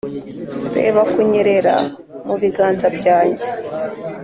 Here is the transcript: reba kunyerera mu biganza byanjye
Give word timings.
reba 0.75 1.01
kunyerera 1.11 1.75
mu 2.25 2.35
biganza 2.41 2.87
byanjye 2.97 3.45